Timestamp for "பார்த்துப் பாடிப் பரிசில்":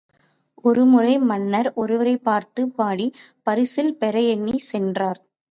2.23-3.93